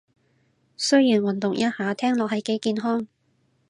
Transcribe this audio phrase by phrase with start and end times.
[0.77, 3.07] 雖然運動一下聽落係幾健康